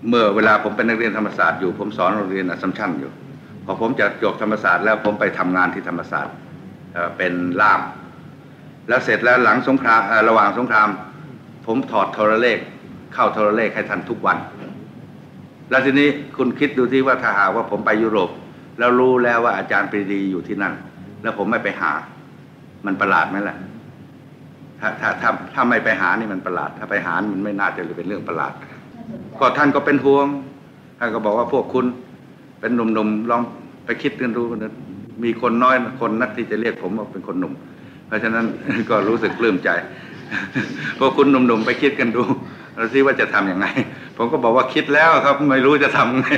[0.09, 3.11] เมื่อเวลาผมเป็นนักเรียนธรรมศาสตร์อยู่ ผมสอนโรงเรียนอัสสัมชัญอยู่
[3.65, 6.35] พอผมจะจบธรรมศาสตร์แล้วผมไปทำงานที่ธรรมศาสตร์
[7.17, 7.81] เป็นล่าม
[8.87, 10.89] แล้วเสร็จแล้วหลังสงครามระหว่างสงคราม
[11.65, 12.57] ผมถอดโทรเลข
[13.13, 14.37] เข้าโทรเลขให้ท่านทุกวัน
[15.69, 18.29] แล้วทีนี้คุณคิดดูที่ว่าถ้าหาว่าผมไปยุโรป
[18.79, 20.73] แล้วรู้แล้วว่าอาจารย์ปรีดีอยู่ที่นั่น
[21.21, 21.91] แล้วผมไม่ไปหา
[22.85, 23.57] มันประหลาดไหมล่ะ
[24.79, 28.53] ถ้าถ้าถ้าถ้าไม่ไปหานี่มันประหลาด ถ้าไปหานมันไม่น่าจะเป็นเรื่องประหลาด
[29.39, 30.27] ก็ท่านก็เป็นห่วง
[30.99, 31.85] ท่านก็บอกว่าพวกคุณ
[32.61, 33.41] เป็นหนุ่มๆลอง
[33.85, 34.73] ไปคิดกันดูนะ
[35.23, 37.53] มีคนน้อยคนนักที่จะเรียกผมว่าเป็นคนหนุ่ม
[38.07, 38.45] เพราะฉะนั้น
[38.89, 39.69] ก็รู้สึกปลื้มใจ
[40.99, 42.23] พวกคุณหนุ่มๆไปคิดกันดู
[42.75, 43.65] แล้วที่ว่าจะทำยังไง
[44.17, 46.29] ผมก็บอกว่าคิดแล้วครับไม่รู้จะทำไง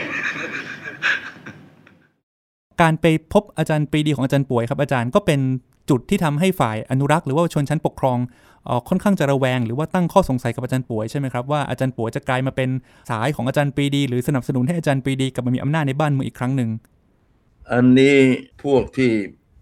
[2.81, 5.39] การไปพบอาจารย์ปรีดีของอาจารย์ป่วยครับอาจารย์ก็เป็น
[5.89, 8.17] จุดที่ทำให้ฝ่ายอนุรักษ์หรือว่าชนชั้นปกครอง
[8.89, 12.69] ค่อนข้างจะระแวง หรือว่าตั้งข้อสงสัยกับอาจารย์ป่วยใช่ไหมครับว่าอาจารย์ป่วยจะกลายมาเป็น
[13.11, 16.69] สายของอาจารย์ปรีดี หรือสนับสนุนให้อาจารย์ปรีดีกลับมามีอำนาจในบ้านเมืองอีกครั้งหนึ่ง
[17.71, 18.17] อันนี้
[18.63, 19.11] พวกที่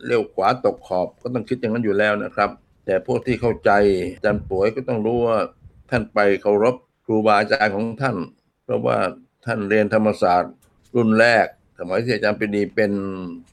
[0.06, 2.50] เลี้ยวขวาตกขอบก็ต้องคิดอย่างนั้นอยู่แล้วนะครับ
[2.86, 3.71] แต่พวกที่เข้าใจ
[4.15, 5.38] อาจารย์ป่วยก็ต้องรู้ว่า
[5.89, 8.17] ท่านไปเคารพครูบาอาจารย์ของท่าน
[8.63, 8.97] เพราะว่า
[9.45, 10.54] ท่านเรียนธรรมศาสตร์
[10.95, 11.47] รุ่นแรก
[11.84, 12.91] สมัยที่อาจารย์ปรีดีเป็น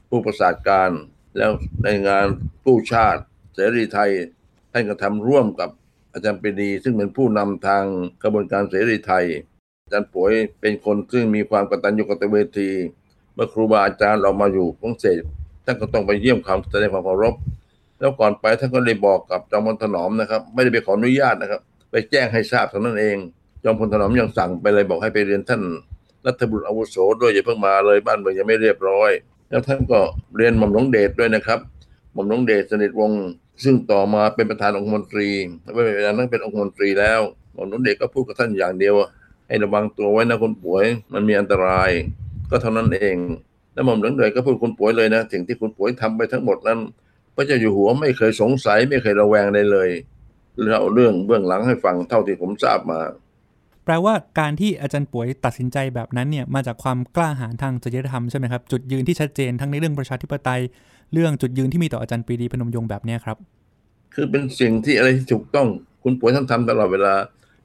[0.09, 0.91] ผู้ประสาทการ
[1.37, 1.51] แล้ว
[1.83, 2.25] ในงาน
[2.65, 3.21] กู้ชาติ
[3.53, 4.11] เสรีไทย
[4.71, 5.69] ท่านก็ทำร่วมกับ
[6.13, 7.83] อาจารย์ปรีดี ซึ่งเป็นผู้นำทาง
[8.23, 9.25] กระบวนการเสรีไทย
[9.83, 12.69] อาจารย์ป่วยเป็นคนซึ่งมีความกตัญญูกตเวที
[13.33, 15.21] เมื่อครูบาอาจารย์เรามาอยู่ฝรั่งเศส
[15.65, 17.35] ท่านก็ต้องไปเยี่ยมคำแสดงความเคารพ
[17.99, 21.61] แล้วก่อนไปท่านก็เลยบอกกับจอมพลถนอมนะครับ ไม่ได้ไปขออนุญาตนะครับ
[21.91, 23.17] ไปแจ้งให้ทราบเท่านั้นเอง
[23.63, 25.61] จอมพลถนอมยังสั่งไปเลยบอกให้ไปเรียนท่าน
[26.27, 29.11] รัฐบุรุษอาวุโสด้วยอย่าเพิ่งมาเลยบ้านเมืองยังไม่เรียบร้อย
[29.49, 29.99] แล้วท่านก็
[30.37, 31.59] เรียนหม่อมหลวงเดชด้วยนะครับ
[32.13, 33.23] หม่อมหลวงเดชสนิทวงศ์
[33.63, 35.29] ซึ่งต่อมาเป็นประธานองคมนตรี
[35.73, 37.21] ไม่เป็นนั้นเป็นองคมนตรีแล้ว
[37.53, 38.95] หม่อมหลวงเดชก็พูดกับท่านอย่างเดียว
[39.47, 41.91] ให้ระวังตัวไว้นะคนป่วยมันมีอันตราย
[42.49, 43.17] ก็เท่านั้นเอง
[43.73, 46.79] แล้วหม่อมหลวงเดชก็พูดคุณป่วยเลยนะสิ่งที่คุณป่วยทำไปทั้งหมดนั้น
[47.35, 49.89] พระเจ้าอยู่หัวไม่เคยสงสัยไม่เคยระแวงเลยเลย
[50.67, 52.99] เล่าเรื่องเบื้องหลังให้ฟังเท่าที่ผมทราบมา
[53.89, 60.61] แปลว่าการที่อาจารย์ป่วยตัดสินใจแบบนั้นเนี่ยมาจากความกล้าหาญทางจริยธรรมใช่ไหมครับจุดยืนที่ชัดเจนทั้งในเรื่องประชาธิปไตย
[61.13, 63.37] เรื่องจุดยืนที่มีต่ออาจารย์ปรีดีพนมยงค์แบบนี้ครับ
[64.13, 65.67] คือเป็นสิ่งที่อะไรที่ถูกต้อง
[66.03, 67.13] คุณป่วยท่านทำตลอดเวลา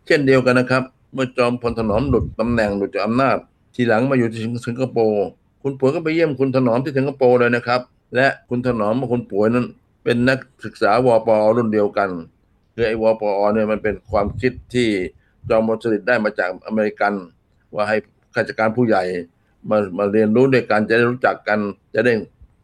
[0.06, 0.82] เช่นเดียวกันนะครับ
[1.14, 3.36] เมื่อจอมพลถนอมหลุดตำแหน่งหลุดจากอำนาจ
[3.74, 5.24] ทีหลังมาอยู่ที่สิงคโปร์
[5.62, 7.80] คุณป่วยก็ไปเยี่ยมคุณถนอมที่สิงคโปร์เลยนะครับ
[8.14, 9.66] และคุณถนอมกับคุณป่วยนั้น
[10.04, 12.10] เป็นนักศึกษาวปรุ่นเดียวกัน
[12.74, 14.88] คือไอ้วปอเนี่ยมันเป็นความคิดที่
[15.50, 17.12] จอมพลสฤษดิ์ได้มาจากอเมริกัน
[17.74, 17.96] ว่าให้
[18.34, 19.02] ข้าราชการผู้ใหญ่
[19.70, 21.58] มามาเรียนรู้ด้วยกันจะได้รู้จักกัน
[21.94, 22.12] จะได้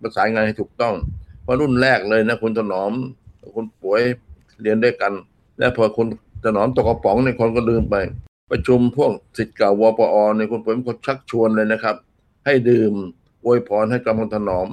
[0.02, 0.94] ประสานงานให้ถูกต้อง
[1.42, 2.92] เพราะรุ่นแรกเลยนะคุณถนอม
[3.56, 4.02] คุณป่วย
[4.62, 5.12] เรียนด้วยกัน
[5.58, 6.06] แล้วพอคุณ
[6.44, 7.96] ถนอมตกกระป๋องในคนก็ลืมไป
[8.50, 11.96] ประชุมพวกสิทธิ์เก่าวปอในคุณป่วยเป็นคนชักชวนเลยนะครับ
[12.46, 12.92] ให้ดื่ม
[13.44, 14.68] อวยพรให้จอมพลถนอม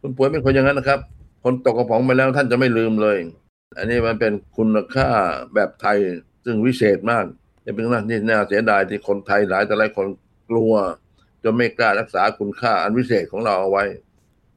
[0.00, 1.00] คุณป่วยเป็นคนอย่างนั้นนะครับ
[1.44, 3.16] คนตกกระป๋องไปแล้วท่านจะไม่ลืมเลย
[3.76, 5.08] อันนี้มันเป็นคุณค่า
[5.54, 5.98] แบบไทย
[6.44, 7.24] ซึ่งวิเศษมาก
[7.66, 10.06] จะเป็นเรื่องที่น่าเสียดายที่คนไทยหลายแต่หลายคน
[10.50, 10.74] กลัว
[11.42, 13.84] จนไม่กล้ารักษาคุณค่าอันวิเศษของเราเอาไว้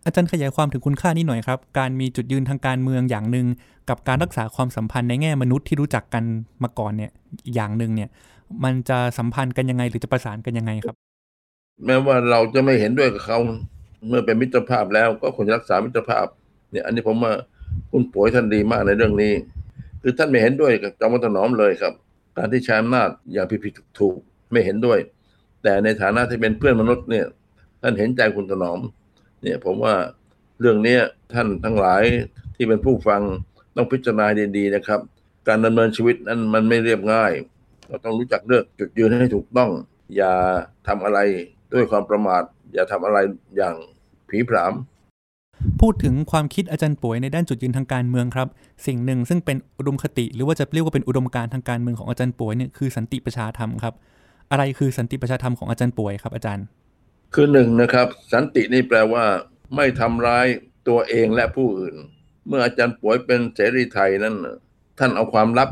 [0.06, 3.48] อาจารย์ขยายความถึงคุณค่านี้หน่อยครับ การมีจุดยืนทางการเมืองอย่างหนึ่ง
[3.90, 6.24] กับการรักษาความสัมพันธ์ในแง่มนุษย์ที่รู้จักกัน
[6.64, 7.12] มาก่อนเนี่ย
[7.46, 8.10] อีกอย่างหนึ่งเนี่ย
[8.64, 10.96] มันจะสัมพันธ์กันยังไงหรือจะประสานกันยังไงครับ
[11.86, 13.38] แม้ว่าเราจะไม่เห็นด้วยกับเขา
[14.08, 16.26] เมื่อเป็นมิตรภาพแล้วก็ควรจะรักษามิตรภาพ
[16.72, 17.34] เนี่ย อันนี้ผมว่า
[17.92, 19.34] คุณป่วยท่านดีมากในเรื่องนี้
[20.08, 21.94] คือท่านไม่เห็นด้วยกับจอมพลถนอมเลยครับ
[22.38, 25.00] การที่ใช้อำนาจอย่างผิดๆถูกๆไม่เห็นด้วย
[25.64, 27.26] แต่ในฐานะที่เป็นเพื่อนมนุษย์เนี่ย
[27.82, 28.80] ท่านเห็นใจคุณถนอม
[29.44, 29.96] เนี่ยผมว่า
[30.60, 30.98] เรื่องนี้
[31.34, 32.04] ท่านทั้งหลาย
[32.56, 33.22] ที่เป็นผู้ฟัง
[33.76, 35.00] ต้องพิจารณาดีๆนะครับ
[35.48, 37.32] การดำเนินชีวิตนั้นมันไม่เรียบง่าย
[37.88, 39.72] เราต้องรู้จักเลือกจุดยืนให้ถูกต้อง
[40.16, 40.34] อย่า
[40.88, 41.20] ทำอะไร
[41.74, 43.18] ด้วยความประมาท อย่าทำอะไร
[43.58, 43.76] อย่าง
[44.30, 44.74] ผีผาม
[45.82, 48.48] พูดถึงความคิดอาจารย์ป่วยในด้านจุดยืนทางการเมืองครับ
[48.88, 53.94] สิ่งหนึ่งซึ่งเป็นอุดมคติ หรือว่าจะเรียกว่าเป็นอุดมการณ์ทางการเมืองของอาจารย์ป่วยเนี่ยคือสันติประชาธรรมครับ
[54.52, 56.66] อะไรคือสันติประชาธรรมของอาจารย์ป่วยครับอาจารย์
[57.34, 59.26] คือหนึ่งนะครับ สันตินี่แปลว่า
[59.76, 60.48] ไม่ทำร้าย
[60.88, 61.96] ตัวเองและผู้อื่น
[62.48, 64.36] เมื่ออาจารย์ป่วยเป็นเสรีไทยนั้น
[65.00, 65.70] ท่านเอาความลับ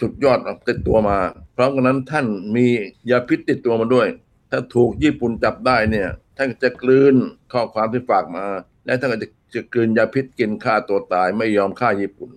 [0.00, 1.18] จุดยอดติดตัวมา
[1.52, 2.26] เพราะฉะนั้นท่าน
[2.56, 2.66] มี
[3.10, 4.06] ยาพิษติดตัวมาด้วย
[4.50, 7.14] ถ้าถูกญี่ปุ่นจับได้เนี่ยท่านจะกลืน
[7.52, 8.46] ข้อความที่ฝากมา
[8.86, 12.30] และท่านก็จะจะกลืนยาพิษกินฆ่าตัวตายไม่ยอมฆ่าญี่ปุ่น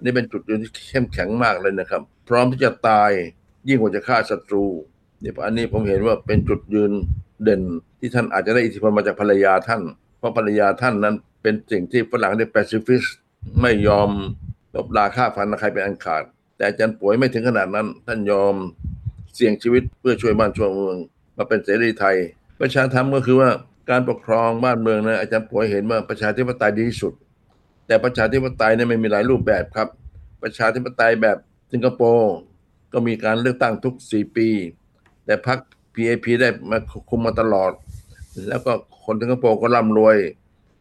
[0.00, 3.10] นนี้เป็นจุดยืนที่เข้มแข็งมากเลยนะครับ พร้อมที่จะตาย
[3.68, 4.64] ยิ่งกว่าจะฆ่าศัตรู
[5.20, 6.92] เนี่ยอันนี้ผมเห็นว่าเป็นจุดยืน
[7.42, 7.62] เด่น
[8.00, 9.82] ที่ท่านอาจจะได้อิทธิพลมาจากภรรยาท่าน
[10.18, 13.02] เพราะภรรยาท่านนั้นเป็นสิ่งที่ฝรั่งเรียกแปซิฟิส
[13.60, 14.10] ไม่ยอม
[14.74, 16.22] ลบลาฆ่าฟันใครเป็นอันขาด
[16.56, 18.54] แต่อาจารย์ป่วยไม่ถึงขนาดนั้น ท่านยอม
[19.34, 20.96] เสี่ยงชีวิตเพื่อช่วยบ้านช่วยเมือง
[21.36, 22.16] มาเป็นเสรีไทย
[22.60, 23.50] ประชาธรรมก็คือว่า
[23.90, 27.12] การปกครองบ้านเมืองนะอาจารย์ป่วยเห็นว่าประชาธิปไตยดีที่สุด
[27.86, 29.88] แต่ประชาธิปไตยเนี่ยไม่มีหลายรูปแบบครับ
[30.42, 31.38] ประชาธิปไตยแบบ
[31.72, 32.34] สิงคโปร์
[32.92, 34.48] ก็มีการเลือกตั้งทุก4ปี
[35.24, 35.58] แต่พรรค
[35.94, 36.78] PAP ได้มา
[37.10, 37.72] คุมมาตลอด
[38.48, 38.72] แล้วก็
[39.04, 40.16] คนสิงคโปร์ก็ร่ำรวย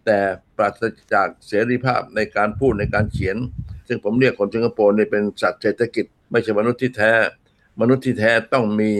[0.06, 0.20] แต่
[0.58, 0.82] ปราศ
[1.13, 3.38] จากเสรีภาพในการพูดในการเขียน
[3.88, 7.13] ซึ่งผมเรียกคนสิงคโปร์เนี่เป็นสัตว์เศรษฐกิจ ไม่ใช่มนุษย์ที่แท้
[7.82, 8.91] มนุษย์ที่แท้ต้องมี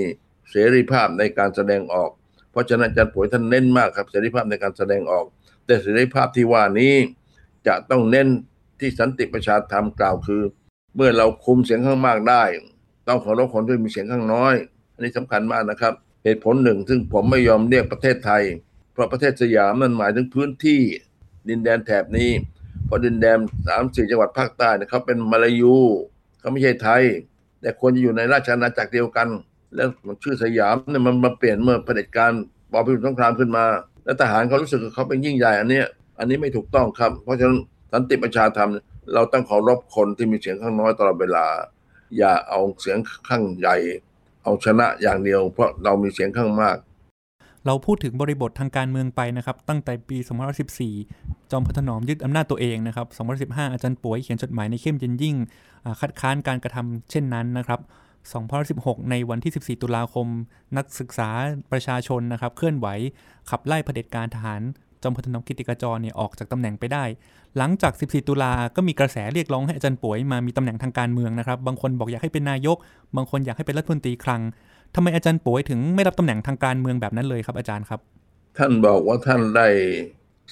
[0.50, 2.12] เสรีภาพในการแสดงออก
[2.58, 5.26] ราะฉะนั้นอาจารย์ป่วยท่านเน้นมากครับเสรีภาพในการแสดงออก
[5.66, 6.94] แต่เสรีภาพที่ว่านี้
[7.68, 8.28] จะต้องเน้น
[8.80, 10.42] ที่สันติประชาธรรมกล่าวคือ
[10.96, 12.44] เมื่อเราคุมเสียงข้างมากได้
[13.08, 14.54] ต้องเคารพคนที่มีเสียงข้างน้อย
[14.94, 15.94] อันนี้สำคัญมากนะครับ
[16.24, 18.44] เหตุผลหนึ่ง ซึ่งผมไม่ยอมเรียกประเทศไทย
[18.94, 20.82] เพราะประเทศสยามนั้นหมายถึงพื้นที่
[21.50, 22.32] ดินแดนแถบนี้
[22.86, 25.76] เพราะดินแดนสามสี่จังหวัดภาคใต้เนี่ยเขาเป็นมาลายู
[26.40, 27.04] เขาไม่ใช่ไทย
[27.62, 29.28] แต่ควรจะอยู่ในราชอาณาจักรเดียวกัน
[29.76, 29.88] แล้ว
[30.24, 32.32] ชื่อสยามเนี่ยมันมาเปลี่ยนเมื่อเผด็จการ
[32.72, 33.66] ปอพิมพ์สงครามขึ้นมา
[34.06, 35.82] แล้วทหารเขารู้สึกว่าเขาเป็นยิ่งใหญ่อันนี้
[36.20, 37.60] อันนี้ไม่ถูกต้องครับ เพราะฉะนั้น
[37.94, 38.70] สันติประชาธรรม
[39.14, 41.46] เราต้องเคารพคนที่มีเสียงข้างน้อยตลอดเวลา
[42.18, 42.98] อย่าเอาเสียง
[43.30, 43.76] ข้างใหญ่
[44.44, 46.78] เอาชนะอย่างเดียว เพราะเรามีเสียงข้างมาก
[47.66, 50.18] เราพูดถึงบริบททางการเมืองไปนะครับ ตั้งแต่ปี
[50.84, 53.08] 2514 จอมพลถนอมยึดอำนาจตัวเองนะครับ
[53.58, 55.36] 2015 อาจารย์ป่วยเขียนจดหมายในเข้มเย็นยิ่ง
[56.02, 57.80] คัดค้านการกระทำเช่นนั้นนะครับ
[58.36, 60.28] 2016 ในวันที่ 14 ตุลาคม
[60.78, 61.30] นักศึกษา
[61.72, 62.88] ประชาชนนะครับ เคลื่อนไหว
[63.50, 64.62] ขับไล่เผด็จการทหาร
[65.04, 67.04] จอมพลถนอมกิติกาจรเนี่ยออกจากตำแหน่งไปได้
[67.58, 72.78] หลังจาก 14 ตุลาก็มีกระแสเรียกร้องให้อาจารย์ป่วยมามีตำแหน่งทางการเมืองนะครับ บางคนบอกอยากให้เป็นนายก
[73.16, 74.42] บางคนอยากให้เป็นรัฐมนตรีคลัง
[74.96, 78.00] ทำไมอาจารย์ป่วยถึงไม่รับตำแหน่งทางการเมืองแบบนั้นเลยครับอาจารย์ครับ
[78.58, 79.68] ท่านบอกว่าท่านได้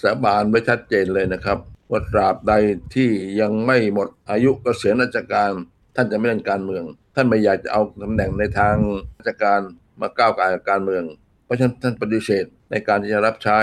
[0.02, 1.58] สาบานไว้ชัดเจนเลยนะครับ
[1.92, 2.54] ว่าตราบใด
[2.94, 3.10] ที่
[3.42, 5.52] ยังไม่หมดอายุเกษียณราชการ
[5.96, 6.84] ท่านจะไม่เล่นการเมือง
[7.16, 8.76] ท่านไม่อยากจะเอาตำแหน่งในทาง
[9.18, 9.60] ราชการ
[10.02, 11.04] มาก้าวไก่ายกับการเมือง
[11.46, 13.60] เพราะฉะนั้นท่านปฏิเสธในการที่จะรับใช้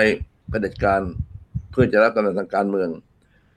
[0.49, 1.01] เผด็จการ
[1.71, 2.89] เพื่อจะรับตำแหน่งทางการเมือง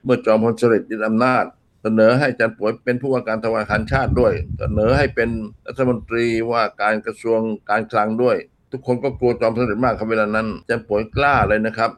[0.04, 1.44] เมื่อจอมพลสฤษดิ์ยึดอำนาจ
[1.82, 5.28] เสนอให้อาจารย์ป่วยเป็นผู้ว่าการธนาคารชาติด้วย เสนอให้เป็น
[5.66, 8.36] รัฐมนตรีว่าการกระทรวงการคลังด้วย
[8.72, 11.90] ทุกคนก็กลัวจอมพลสฤษดิ์มากครับเวลานั้นอาจารย์ป่วยกล้าเลยนะครับ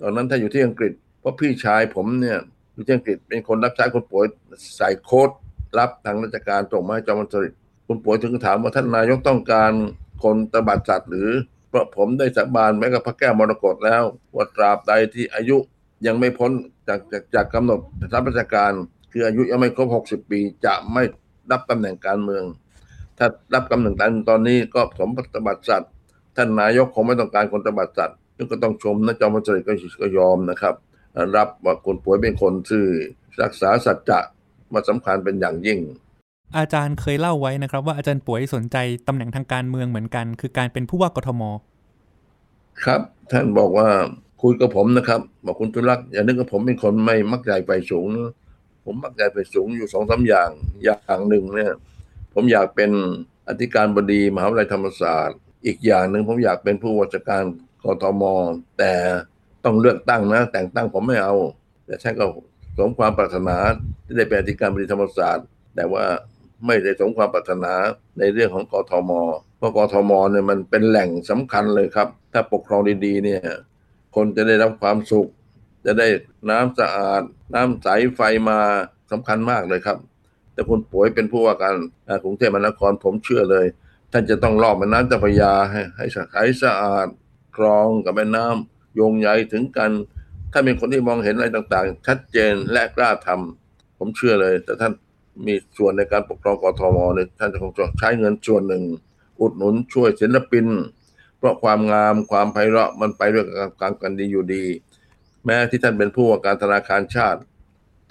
[0.00, 2.38] ตอนนั้นถ้าอยู่ที่อังกฤษ เพราะพี่ชายผมเนี่ย
[2.74, 4.24] อยู่ที่อังกฤษเป็นคนรับใช้คนป่วย
[4.76, 5.30] ใส่โค้ด
[5.78, 9.72] รับทางราชการส่งมาให้จอมพลสฤษดิ์คุณป่วยถึงถามว่าท่านนายกต้องการ
[10.22, 11.30] คนตบัดสัตว์หรือ
[11.68, 14.02] เพราะผมได้สาบานแม้กับพระแก้วมรกตแล้ว
[14.34, 15.56] ว่าตราบใดที่อายุ
[16.06, 16.50] ยังไม่พ้น
[16.88, 17.80] จากจากจากกำหนด
[18.14, 18.72] รับราชการ
[19.12, 21.02] คืออายุยังไม่ครบ 60 ปี จะไม่
[21.50, 22.44] รับตำแหน่งการเมือง
[23.18, 25.90] ถ้ารับตำแหน่งการตอนนี้ก็สมปฏิบัติสัตว์
[26.36, 28.16] ท่านนายกคงไม่ต้องการคนปฏิบัติสัตว์
[28.50, 29.66] ก็ต้องชมนะจอมพลสฤษดิ์
[30.02, 30.74] ก็ยอมนะครับ
[31.36, 32.84] รับว่าคนป่วยเป็นคนที่
[33.42, 34.20] รักษาสัจจะ
[34.74, 35.78] มาสำคัญเป็นอย่างยิ่ง
[36.56, 38.76] อาจารย์เคยเล่าไว้นะครับ ว่าอาจารย์ป่วยสนใจ
[39.06, 41.42] ตำแหน่งทางการเมืองเหมือนกัน คือการเป็นผู้ว่ากทม
[42.84, 43.00] ครับ
[43.32, 43.88] ท่านบอกว่า
[44.42, 48.32] คุยกับผมนะครับ บอกคุณตุลักษ์อย่านึกว่าผมเป็นคนไม่มักใหญ่ไฟสูงนะ
[48.84, 50.50] ผมมักใหญ่ไฟสูงอยู่สองสาอย่าง
[50.84, 51.72] อย่างหนึ่งเนี่ย
[52.34, 52.90] ผมอยากเป็น
[53.48, 57.44] อธิการบดีมหาวิทยาลัยธรรมศาสตร์ อีกอย่างหนึ่งผมอยากเป็นผู้ว่าราชการ
[57.84, 58.22] กทม
[58.78, 58.92] แต่
[59.64, 61.34] ต้องเลือกตั้งนะ แต่งตั้งผมไม่เอา
[61.86, 62.24] แต่ท่านก็
[62.78, 63.56] สมความปรารถนา
[64.04, 66.04] ที่ได้เป็นอธิการบดีธรรมศาสตร์ แต่ว่า
[66.66, 67.72] ไม่ได้สมความปรารถนา
[68.18, 69.10] ในเรื่องของกทม
[69.58, 73.40] เพราะกทมเนี่ยมันเป็นแหล่งสำคัญเลยครับ ถ้าปกครองดีๆเนี่ย
[74.14, 75.28] คนจะได้รับความสุข
[75.86, 76.06] จะได้
[76.50, 77.22] น้ำสะอาด
[77.54, 78.58] น้ำใสไฟมา
[79.10, 79.98] สำคัญมากเลยครับ
[80.52, 81.74] แต่คุณป่วยเป็นผู้ว่าการ
[82.24, 83.66] กรุงเทพมหานครผมเชื่อเลย
[84.12, 86.06] ท่านจะต้องลอกแม่น้ำเจ้าพระยาให้ให้
[86.62, 87.08] สะอาด
[87.56, 89.90] คลองกับแม่น้ำโยงใยถึงกัน
[90.52, 94.92] ถ้าเป็นคนที่มองเห็นอะไรต่างๆ ชัดเจนและกล้าทำผมเชื่อเลย แต่ท่าน
[95.46, 98.82] มีส่วนในการปกครองกทมเนี่ยท่านจะคงจะใช้เงินส่วนหนึ่ง
[99.40, 100.66] อุดหนุนช่วยศิลปิน
[101.38, 103.44] เพราะความงามความไพเราะมันไปด้วย
[103.80, 104.64] กันกันดีอยู่ดี
[105.44, 107.40] แม้ที่ท่านเป็นผู้ว่าการธนาคารชาติ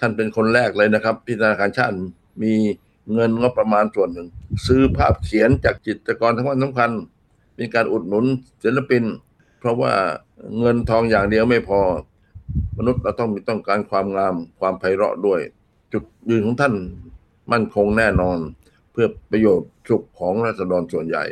[0.00, 1.94] ท่านเป็นคนแรกเลยนะครับ ที่ธนาคารชาติ
[2.42, 2.54] มี
[3.14, 4.28] เงินงบประมาณส่วนหนึ่ง
[4.66, 6.90] ซื้อภาพเขียนจากจิตรกรทั้งวันสำคัญ
[7.58, 8.24] มีการอุดหนุน
[8.62, 9.04] ศิลปิน
[9.60, 9.92] เพราะว่า
[10.58, 11.80] เงินทองอย่างเดียวไม่พอ
[12.78, 15.40] มนุษย์เราต้องมีต้องการความงามความไพเราะด้วย
[15.92, 16.74] จุดยืนของท่าน
[17.52, 18.38] มั่นคงแน่นอน
[18.92, 21.24] เพื่อประโยชน์สุขของราษฎรส่วนใหญ่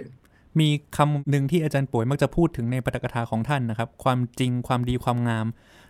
[0.61, 5.47] มีคำหนึ่งที่อาจารย์ป่วยมักจะพูดถึงในปฐกถาของท่านนะครับ ความจริงความดีความงาม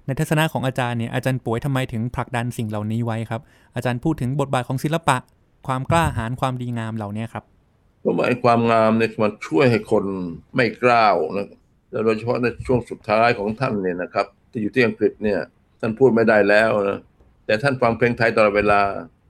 [0.07, 3.41] ในทัศนะของอาจารย์เนี่ยอาจารย์ป่วยทำไมถึงผลักดันสิ่งเหล่านี้ไว้ครับ
[3.75, 5.17] อาจารย์พูดถึงบทบาทของศิลปะ
[5.67, 7.45] ความกล้าหาญความดีงามเหล่านี้ครับ
[8.01, 10.05] เพราะว่าไอ้ความงามเนี่ยมันช่วยให้คน
[10.57, 11.49] ไม่กล้าวนะ
[11.91, 15.41] แล้วโดยเฉพาะในช่วงสุดท้ายของท่านเนี่ยนะครับ ที่อยู่ที่อังกฤษเนี่ย
[15.81, 17.01] ท่านพูดไม่ได้แล้วนะ
[17.47, 18.81] แต่ท่านฟังเพลงไทยตลอดเวลา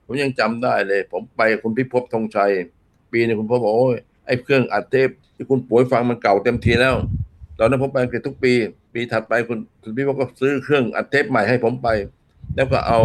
[0.05, 2.51] ผมยังจำได้เลย ผมไปคุณพิภพธงชัย
[3.11, 6.95] ปีนึงคุณพ่อบอกโอ้ยไอ้เครื่องอัดเทปที่คุณป่วยฟังมันเก่าเต็มทีแล้ว
[7.59, 8.53] ตอนนั้นผมไปอังกฤษทุกปี
[8.93, 11.87] ปีถัดไปคุณคุณพิภพก็ซื้อเครื่องอัดเทปใหม่ให้ผมไป
[12.55, 12.99] แล้วก็เอา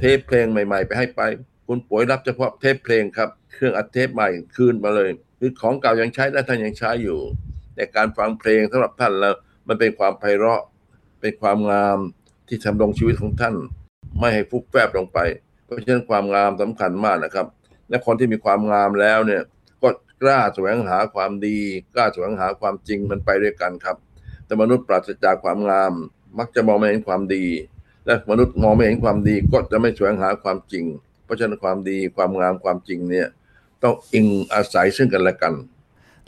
[0.00, 1.20] เทปเพลงใหม่ ๆ ไปให้ไป
[1.66, 7.18] คุณป่วยรับเฉพาะเทปเพลงครับ เครื่องอัดเทปใหม่คืนมาเลยคือของเก่ายังใช้ได้ท่านยังใช้อยู่
[7.74, 9.34] แต่การฟังเพลงสำหรับท่านแล้ว
[9.68, 10.62] มันเป็นความไพเราะ
[11.20, 11.98] เป็นความงาม
[12.48, 13.54] ที่ทำลงชีวิตของท่าน
[14.18, 15.18] ไม่ให้ฟุบแฟบลงไป
[15.64, 17.46] เพราะฉะนั้นความงามสำคัญมากนะครับ
[17.88, 19.42] และคนที่มีความงามแล้วเนี่ย
[19.82, 19.88] ก็
[20.22, 21.58] กล้าแสวงหาความดี
[21.94, 23.96] กล้าแสวงหาความจริงมันไปด้วยกันครับ
[24.46, 25.92] แต่มนุษย์ปราศจากความงาม
[26.38, 27.44] มักจะมองไม่เห็นความดี
[28.06, 30.84] และมนุษย์มองไม่เห็นความดีก็จะไม่แสวงหาความจริง
[31.24, 33.26] เพราะฉะนั้นความดีความงามความจริงเนี่ย
[33.82, 35.54] ต้องอิงอาศัยซึ่งกันและกัน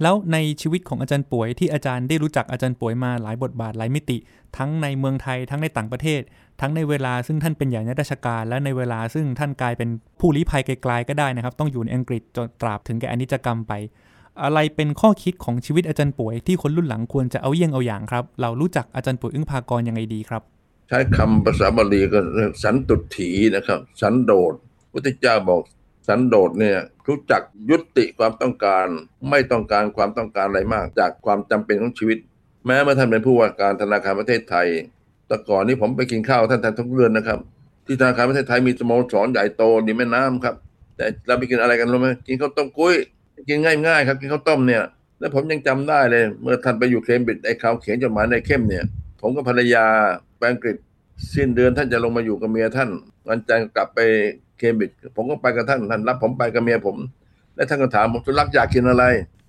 [0.02, 4.18] แล้วในชีวิตของอาจารย์ป่วยที่อาจารย์ได้รู้จักอาจารย์ป่วยมาหลายบทบาทหลายมิติ
[4.56, 6.20] ทั้งในเมืองไทยทั้งในต่างประเทศ
[6.60, 9.88] ทั้งในเวลาซึ่งท่านเป็นใหญ่ในราชการ และในเวลาซึ่งท่านกลายเป็น
[10.20, 13.72] ผู้ลี้ภัยไกลๆก็ได้นะครับ ต้องอยู่ในอังกฤษจนตราบถึงแก่อนิจกรรมไป
[14.42, 20.42] อะไรเป็นข้อคิดของชีวิตอาจารย์ป่วยที่คนรุ่นหลังควรจะเอาเยี่ยงเอาอย่างครับ เรารู้จักอาจารย์ป่วยอึ้งภากรยังไงดีครับ
[20.88, 22.18] ใช้คำภาษาบาลีก็
[22.62, 24.54] สันตุถีนะครับ สันโดษ
[24.92, 25.60] พุทธเจ้าบอก
[26.10, 28.86] สันโดษเนี่ยรู้จักยุติความต้องการ
[29.30, 32.18] ไม่ต้องการความต้องการอะไรมาก จากความจำเป็นของชีวิต
[32.66, 34.68] แม้เมื่อท่านเป็นผู้ว่าการธนาคารประเทศไทย
[35.26, 37.38] แต่ก่อนนี้ผมไปกินข้าวท่านท่านทุกเดือนนะครับ
[37.86, 40.54] ที่ธนาคารประเทศไทยมีสโมสรใหญ่โตดีแม่น้ำครับ
[40.96, 42.96] แต่เราไปกินอะไรกันรู้ไหมกินข้าวต้มกุ้ย
[43.48, 44.82] กินง่ายๆครับกินข้าวต้มเนี่ย
[45.20, 48.84] แล้วผมยังจำได้เลย เมื่อท่านไปอยู่เคมบริดจ์ไอ้เขาเขียนจดหมายในเข้มเนี่ย
[49.20, 49.84] ผมกับภรรยา
[50.38, 50.76] ไปอังกฤษ
[51.34, 52.90] สิ้นเดือนท่านจะลงมาอยู่กับเมียท่าน
[53.28, 54.00] วันจันทร์กลับไป
[54.60, 56.96] เคมบริดผมก็ไปกับท่านท่านรับผมไปกับเมียผม
[57.56, 59.04] และท่านก็ถามผมสุรักอยากกินอะไร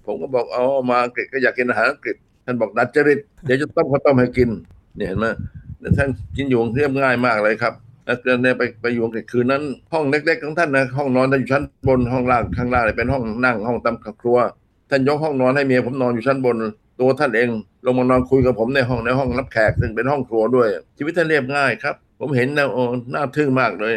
[0.06, 4.50] ผมก็บอกอ๋อมาอังกฤษก็อยากกินอาหารอังกฤษท่านบอกดัดจริตเดี๋ยวจะต้มข้าวต้มให้กิน
[4.98, 5.26] เนี่ยเห็นไหม
[5.80, 7.74] แล้วท่านกินอยู่เรียบง่ายมากเลยครับ
[8.06, 9.62] แล้วเนี่ยไปไปอยู่อังกฤษคืนนั้น
[9.94, 14.38] ห้องเล็กๆของท่านนะห้องนอนท่านอยู่ชั้นบนห้องล่างข้างล่างเนี่ยเป็นห้องนั่งห้องตำครัว
[14.90, 16.56] ท่านยกห้องนอนให้เมียผมนอนอยู่ชั้นบน
[17.00, 17.50] ตัวท่านเอง
[17.86, 23.94] ลงมานอนคุยกับผมในห้องในห้องรับแขกซึ่งเป็นห้องครัวด้วย ชีวิตท่านเรียบง่ายครับ ผมเห็นแล้วโอ้น่าทึ่งมากเลย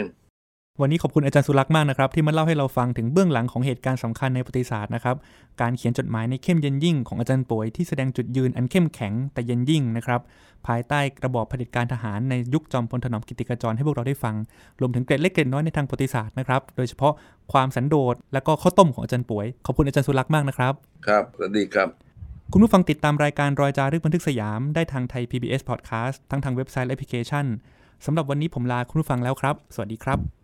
[0.83, 5.17] วันนี้ขอบคุณอาจารย์สุรักษ์มากนะครับ ที่มาเล่าให้เราฟังถึงเบื้องหลังของเหตุการณ์สำคัญในประวัติศาสตร์นะครับ
[5.61, 10.21] การเขียนจดหมายในเข้มเย็นยิ่งของอาจารย์ป่วยที่แสดงจุดยืนอันเข้มแข็งแต่เย็นยิ่งนะครับ
[10.67, 14.35] ภายใต้กระบอบเผด็จการทหารในยุคจอมพลถนอมกิติกจรให้พวกเราได้ฟัง
[14.81, 17.13] รวมถึงเกร็ดเล็กเกร็ดน้อยในทางประวัติศาสตร์นะครับโดยเฉพาะ
[17.53, 20.75] ความสันโดษและก็ข้าวต้มของอาจารย์ป่วยขอบคุณอาจารย์สุรักษ์มากนะครับ
[21.07, 21.89] ครับสวัสดีครับ
[22.53, 27.47] คุณผู้ฟังติดตามรายการรอยจารึกบันทึกสยามได้ทางไทย PBS Podcast ทั้งทางเว็บไซต์และแอปพลิเคชัน
[28.05, 30.43] สำหรับวันนี้ผมลาคุณผู้ฟังแล้วครับ สวัสดีครับ